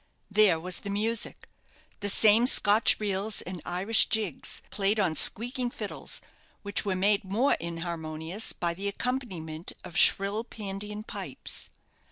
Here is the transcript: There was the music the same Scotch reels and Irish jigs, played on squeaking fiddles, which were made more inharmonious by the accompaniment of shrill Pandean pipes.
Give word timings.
There 0.31 0.59
was 0.59 0.79
the 0.79 0.89
music 0.89 1.47
the 1.99 2.09
same 2.09 2.47
Scotch 2.47 2.99
reels 2.99 3.43
and 3.43 3.61
Irish 3.65 4.05
jigs, 4.09 4.63
played 4.71 4.99
on 4.99 5.13
squeaking 5.13 5.69
fiddles, 5.69 6.21
which 6.63 6.83
were 6.83 6.95
made 6.95 7.23
more 7.23 7.53
inharmonious 7.59 8.51
by 8.51 8.73
the 8.73 8.87
accompaniment 8.87 9.73
of 9.83 9.95
shrill 9.99 10.43
Pandean 10.43 11.03
pipes. 11.03 11.69